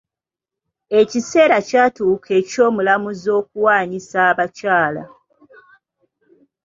[0.99, 5.03] Ekiseera kyatuuka eky'omulamuzi okuwanyisa abakyala.